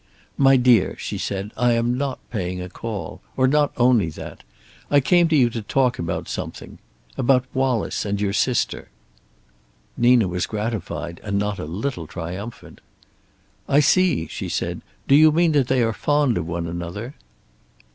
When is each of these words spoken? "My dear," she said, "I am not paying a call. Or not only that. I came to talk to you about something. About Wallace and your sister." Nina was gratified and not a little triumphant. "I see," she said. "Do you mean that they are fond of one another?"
"My 0.39 0.57
dear," 0.57 0.95
she 0.97 1.19
said, 1.19 1.51
"I 1.55 1.73
am 1.73 1.95
not 1.95 2.17
paying 2.31 2.59
a 2.59 2.69
call. 2.69 3.21
Or 3.37 3.45
not 3.47 3.71
only 3.77 4.09
that. 4.09 4.41
I 4.89 4.99
came 4.99 5.27
to 5.27 5.61
talk 5.61 5.97
to 5.97 6.01
you 6.01 6.03
about 6.05 6.27
something. 6.27 6.79
About 7.19 7.45
Wallace 7.53 8.03
and 8.03 8.19
your 8.19 8.33
sister." 8.33 8.89
Nina 9.95 10.27
was 10.27 10.47
gratified 10.47 11.21
and 11.23 11.37
not 11.37 11.59
a 11.59 11.65
little 11.65 12.07
triumphant. 12.07 12.81
"I 13.69 13.79
see," 13.79 14.25
she 14.25 14.49
said. 14.49 14.81
"Do 15.07 15.13
you 15.13 15.31
mean 15.31 15.51
that 15.51 15.67
they 15.67 15.83
are 15.83 15.93
fond 15.93 16.35
of 16.39 16.47
one 16.47 16.65
another?" 16.65 17.13